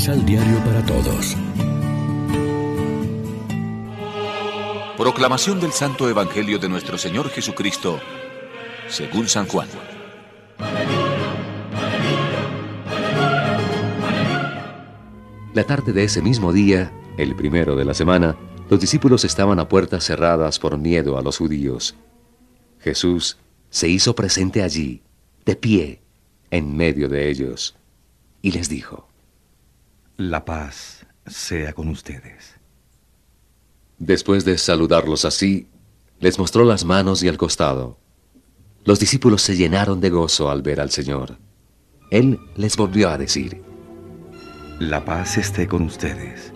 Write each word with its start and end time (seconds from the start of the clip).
Misal 0.00 0.24
Diario 0.24 0.56
para 0.64 0.82
Todos. 0.86 1.36
Proclamación 4.96 5.60
del 5.60 5.72
Santo 5.72 6.08
Evangelio 6.08 6.58
de 6.58 6.70
nuestro 6.70 6.96
Señor 6.96 7.28
Jesucristo, 7.28 8.00
según 8.88 9.28
San 9.28 9.46
Juan. 9.46 9.68
La 15.52 15.64
tarde 15.64 15.92
de 15.92 16.04
ese 16.04 16.22
mismo 16.22 16.54
día, 16.54 16.90
el 17.18 17.36
primero 17.36 17.76
de 17.76 17.84
la 17.84 17.92
semana, 17.92 18.36
los 18.70 18.80
discípulos 18.80 19.26
estaban 19.26 19.58
a 19.58 19.68
puertas 19.68 20.02
cerradas 20.04 20.58
por 20.58 20.78
miedo 20.78 21.18
a 21.18 21.22
los 21.22 21.36
judíos. 21.36 21.94
Jesús 22.78 23.36
se 23.68 23.90
hizo 23.90 24.14
presente 24.14 24.62
allí, 24.62 25.02
de 25.44 25.56
pie, 25.56 26.00
en 26.50 26.74
medio 26.74 27.10
de 27.10 27.28
ellos, 27.28 27.76
y 28.40 28.52
les 28.52 28.70
dijo, 28.70 29.09
La 30.20 30.44
paz 30.44 31.06
sea 31.24 31.72
con 31.72 31.88
ustedes. 31.88 32.54
Después 33.96 34.44
de 34.44 34.58
saludarlos 34.58 35.24
así, 35.24 35.66
les 36.18 36.38
mostró 36.38 36.64
las 36.64 36.84
manos 36.84 37.22
y 37.22 37.28
el 37.28 37.38
costado. 37.38 37.96
Los 38.84 39.00
discípulos 39.00 39.40
se 39.40 39.56
llenaron 39.56 39.98
de 39.98 40.10
gozo 40.10 40.50
al 40.50 40.60
ver 40.60 40.78
al 40.78 40.90
Señor. 40.90 41.38
Él 42.10 42.38
les 42.54 42.76
volvió 42.76 43.08
a 43.08 43.16
decir, 43.16 43.62
La 44.78 45.06
paz 45.06 45.38
esté 45.38 45.66
con 45.66 45.84
ustedes. 45.84 46.52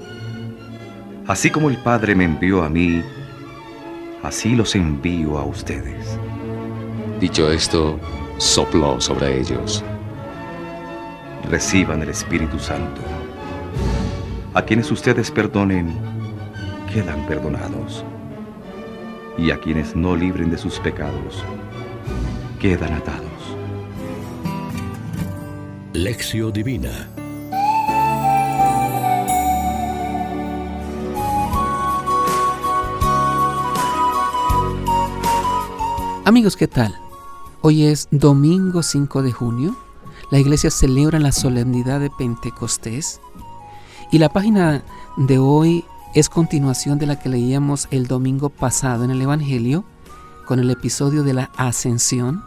Así 1.26 1.48
como 1.48 1.70
el 1.70 1.78
Padre 1.78 2.14
me 2.14 2.24
envió 2.24 2.64
a 2.64 2.68
mí, 2.68 3.02
así 4.22 4.54
los 4.54 4.74
envío 4.74 5.38
a 5.38 5.46
ustedes. 5.46 6.18
Dicho 7.18 7.50
esto, 7.50 7.98
sopló 8.36 9.00
sobre 9.00 9.40
ellos. 9.40 9.82
Reciban 11.48 12.02
el 12.02 12.10
Espíritu 12.10 12.58
Santo. 12.58 13.00
A 14.54 14.62
quienes 14.62 14.88
ustedes 14.92 15.32
perdonen, 15.32 15.92
quedan 16.92 17.26
perdonados. 17.26 18.04
Y 19.36 19.50
a 19.50 19.58
quienes 19.58 19.96
no 19.96 20.14
libren 20.14 20.48
de 20.48 20.56
sus 20.56 20.78
pecados, 20.78 21.44
quedan 22.60 22.92
atados. 22.92 23.32
Lección 25.92 26.52
Divina 26.52 27.08
Amigos, 36.24 36.56
¿qué 36.56 36.68
tal? 36.68 36.94
Hoy 37.60 37.86
es 37.86 38.06
domingo 38.12 38.84
5 38.84 39.22
de 39.22 39.32
junio. 39.32 39.76
La 40.30 40.38
iglesia 40.38 40.70
celebra 40.70 41.18
la 41.18 41.32
solemnidad 41.32 41.98
de 41.98 42.10
Pentecostés. 42.10 43.20
Y 44.14 44.20
la 44.20 44.28
página 44.28 44.84
de 45.16 45.40
hoy 45.40 45.84
es 46.14 46.28
continuación 46.28 47.00
de 47.00 47.06
la 47.06 47.18
que 47.18 47.28
leíamos 47.28 47.88
el 47.90 48.06
domingo 48.06 48.48
pasado 48.48 49.02
en 49.02 49.10
el 49.10 49.20
Evangelio, 49.20 49.84
con 50.46 50.60
el 50.60 50.70
episodio 50.70 51.24
de 51.24 51.34
la 51.34 51.50
ascensión. 51.56 52.44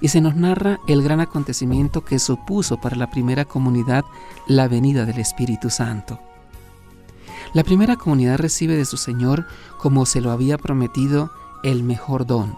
Y 0.00 0.08
se 0.08 0.20
nos 0.20 0.34
narra 0.34 0.80
el 0.88 1.04
gran 1.04 1.20
acontecimiento 1.20 2.04
que 2.04 2.18
supuso 2.18 2.80
para 2.80 2.96
la 2.96 3.12
primera 3.12 3.44
comunidad 3.44 4.04
la 4.48 4.66
venida 4.66 5.04
del 5.04 5.20
Espíritu 5.20 5.70
Santo. 5.70 6.18
La 7.52 7.62
primera 7.62 7.94
comunidad 7.94 8.38
recibe 8.38 8.74
de 8.74 8.84
su 8.84 8.96
Señor, 8.96 9.46
como 9.78 10.04
se 10.04 10.20
lo 10.20 10.32
había 10.32 10.58
prometido, 10.58 11.30
el 11.62 11.84
mejor 11.84 12.26
don 12.26 12.56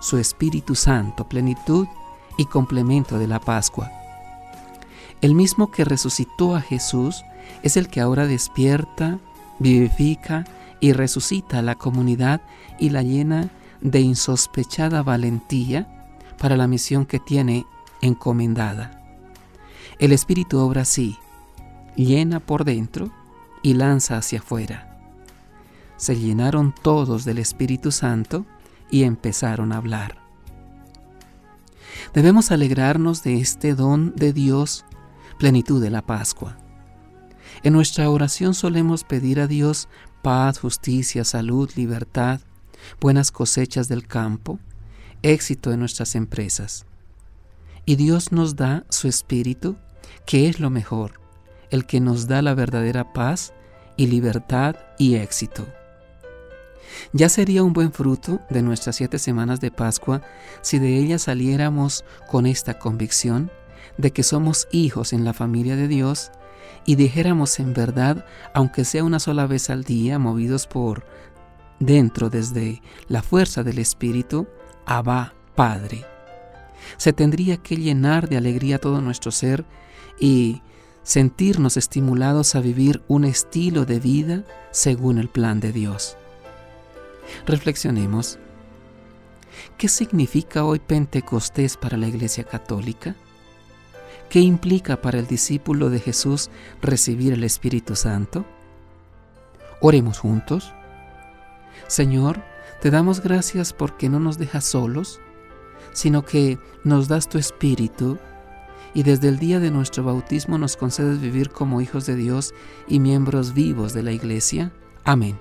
su 0.00 0.18
Espíritu 0.18 0.74
Santo, 0.74 1.28
plenitud 1.28 1.86
y 2.36 2.46
complemento 2.46 3.16
de 3.16 3.28
la 3.28 3.38
Pascua. 3.38 3.92
El 5.20 5.36
mismo 5.36 5.70
que 5.70 5.84
resucitó 5.84 6.56
a 6.56 6.60
Jesús 6.60 7.22
es 7.62 7.76
el 7.76 7.88
que 7.88 8.00
ahora 8.00 8.26
despierta, 8.26 9.18
vivifica 9.58 10.44
y 10.80 10.92
resucita 10.92 11.58
a 11.58 11.62
la 11.62 11.74
comunidad 11.74 12.40
y 12.78 12.90
la 12.90 13.02
llena 13.02 13.50
de 13.80 14.00
insospechada 14.00 15.02
valentía 15.02 16.10
para 16.38 16.56
la 16.56 16.66
misión 16.66 17.06
que 17.06 17.18
tiene 17.18 17.66
encomendada. 18.02 19.02
El 19.98 20.12
Espíritu 20.12 20.58
obra 20.58 20.82
así, 20.82 21.16
llena 21.96 22.40
por 22.40 22.64
dentro 22.64 23.10
y 23.62 23.74
lanza 23.74 24.18
hacia 24.18 24.40
afuera. 24.40 24.98
Se 25.96 26.16
llenaron 26.16 26.74
todos 26.82 27.24
del 27.24 27.38
Espíritu 27.38 27.90
Santo 27.90 28.44
y 28.90 29.04
empezaron 29.04 29.72
a 29.72 29.78
hablar. 29.78 30.18
Debemos 32.12 32.50
alegrarnos 32.50 33.22
de 33.22 33.40
este 33.40 33.74
don 33.74 34.14
de 34.14 34.32
Dios, 34.32 34.84
plenitud 35.38 35.82
de 35.82 35.90
la 35.90 36.02
Pascua. 36.02 36.58
En 37.62 37.72
nuestra 37.72 38.08
oración 38.10 38.54
solemos 38.54 39.04
pedir 39.04 39.40
a 39.40 39.46
Dios 39.46 39.88
paz, 40.22 40.58
justicia, 40.58 41.24
salud, 41.24 41.70
libertad, 41.76 42.40
buenas 43.00 43.30
cosechas 43.30 43.88
del 43.88 44.06
campo, 44.06 44.58
éxito 45.22 45.72
en 45.72 45.80
nuestras 45.80 46.14
empresas. 46.14 46.86
Y 47.84 47.96
Dios 47.96 48.32
nos 48.32 48.56
da 48.56 48.84
su 48.88 49.08
Espíritu, 49.08 49.76
que 50.26 50.48
es 50.48 50.60
lo 50.60 50.70
mejor, 50.70 51.20
el 51.70 51.86
que 51.86 52.00
nos 52.00 52.26
da 52.26 52.42
la 52.42 52.54
verdadera 52.54 53.12
paz 53.12 53.52
y 53.96 54.08
libertad 54.08 54.76
y 54.98 55.14
éxito. 55.14 55.66
Ya 57.12 57.28
sería 57.28 57.62
un 57.62 57.72
buen 57.72 57.92
fruto 57.92 58.40
de 58.50 58.62
nuestras 58.62 58.96
siete 58.96 59.18
semanas 59.18 59.60
de 59.60 59.70
Pascua 59.70 60.22
si 60.62 60.78
de 60.78 60.96
ellas 60.98 61.22
saliéramos 61.22 62.04
con 62.28 62.46
esta 62.46 62.78
convicción 62.78 63.50
de 63.98 64.12
que 64.12 64.22
somos 64.22 64.68
hijos 64.70 65.12
en 65.12 65.24
la 65.24 65.32
familia 65.32 65.76
de 65.76 65.88
Dios 65.88 66.30
y 66.84 66.94
dijéramos 66.94 67.58
en 67.58 67.74
verdad, 67.74 68.24
aunque 68.54 68.84
sea 68.84 69.04
una 69.04 69.18
sola 69.18 69.46
vez 69.46 69.70
al 69.70 69.84
día, 69.84 70.18
movidos 70.18 70.66
por 70.66 71.04
dentro 71.80 72.30
desde 72.30 72.82
la 73.08 73.22
fuerza 73.22 73.62
del 73.62 73.78
Espíritu, 73.78 74.46
Abba 74.86 75.34
Padre. 75.54 76.04
Se 76.96 77.12
tendría 77.12 77.56
que 77.56 77.76
llenar 77.76 78.28
de 78.28 78.36
alegría 78.36 78.78
todo 78.78 79.00
nuestro 79.00 79.32
ser 79.32 79.64
y 80.18 80.62
sentirnos 81.02 81.76
estimulados 81.76 82.54
a 82.54 82.60
vivir 82.60 83.02
un 83.08 83.24
estilo 83.24 83.84
de 83.84 84.00
vida 84.00 84.44
según 84.70 85.18
el 85.18 85.28
plan 85.28 85.60
de 85.60 85.72
Dios. 85.72 86.16
Reflexionemos. 87.46 88.38
¿Qué 89.78 89.88
significa 89.88 90.64
hoy 90.64 90.78
Pentecostés 90.78 91.76
para 91.76 91.96
la 91.96 92.08
Iglesia 92.08 92.44
Católica? 92.44 93.16
¿Qué 94.28 94.40
implica 94.40 95.00
para 95.00 95.18
el 95.18 95.26
discípulo 95.26 95.88
de 95.88 96.00
Jesús 96.00 96.50
recibir 96.82 97.32
el 97.32 97.44
Espíritu 97.44 97.94
Santo? 97.94 98.44
Oremos 99.80 100.18
juntos. 100.18 100.72
Señor, 101.86 102.42
te 102.80 102.90
damos 102.90 103.20
gracias 103.20 103.72
porque 103.72 104.08
no 104.08 104.18
nos 104.18 104.38
dejas 104.38 104.64
solos, 104.64 105.20
sino 105.92 106.24
que 106.24 106.58
nos 106.82 107.08
das 107.08 107.28
tu 107.28 107.38
Espíritu 107.38 108.18
y 108.94 109.02
desde 109.02 109.28
el 109.28 109.38
día 109.38 109.60
de 109.60 109.70
nuestro 109.70 110.04
bautismo 110.04 110.58
nos 110.58 110.76
concedes 110.76 111.20
vivir 111.20 111.50
como 111.50 111.80
hijos 111.80 112.06
de 112.06 112.16
Dios 112.16 112.54
y 112.88 112.98
miembros 112.98 113.54
vivos 113.54 113.92
de 113.92 114.02
la 114.02 114.12
Iglesia. 114.12 114.72
Amén. 115.04 115.38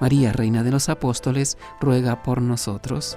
María, 0.00 0.32
Reina 0.32 0.62
de 0.62 0.72
los 0.72 0.88
Apóstoles, 0.88 1.56
ruega 1.80 2.22
por 2.22 2.42
nosotros. 2.42 3.16